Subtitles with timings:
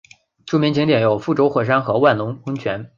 [0.47, 2.89] 著名景点有覆舟火山和万隆温泉。